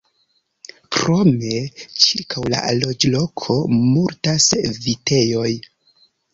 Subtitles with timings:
[0.95, 1.51] Krome,
[2.05, 4.51] ĉirkaŭ la loĝloko multas
[4.89, 5.49] vitejoj.